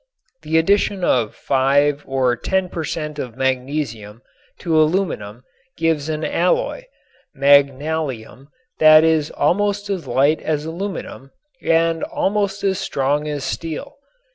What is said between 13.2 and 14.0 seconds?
as steel.